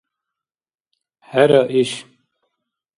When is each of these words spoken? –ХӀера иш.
–ХӀера 1.27 1.61
иш. 1.79 1.91